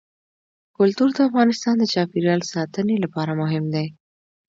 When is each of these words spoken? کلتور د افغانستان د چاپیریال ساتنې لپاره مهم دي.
کلتور 0.77 1.09
د 1.13 1.19
افغانستان 1.29 1.75
د 1.79 1.83
چاپیریال 1.93 2.41
ساتنې 2.53 2.95
لپاره 3.03 3.31
مهم 3.41 3.65
دي. 3.73 3.85